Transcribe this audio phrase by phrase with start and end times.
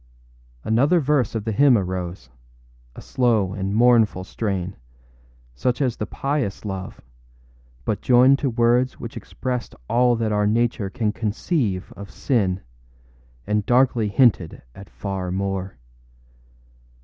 [0.63, 2.31] Another verse of the hymn arose,
[2.95, 4.75] a slow and mournful strain,
[5.53, 7.01] such as the pious love,
[7.85, 12.61] but joined to words which expressed all that our nature can conceive of sin,
[13.45, 15.77] and darkly hinted at far more.